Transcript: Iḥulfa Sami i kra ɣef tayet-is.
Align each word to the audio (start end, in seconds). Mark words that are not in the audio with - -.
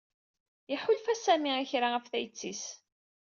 Iḥulfa 0.73 1.15
Sami 1.15 1.51
i 1.63 1.65
kra 1.71 1.87
ɣef 1.91 2.05
tayet-is. 2.11 2.63